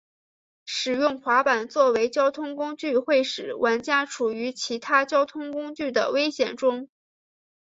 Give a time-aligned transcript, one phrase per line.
[0.65, 6.89] 使用滑板作为交通工具会使玩家处于其他交通工具的危险中。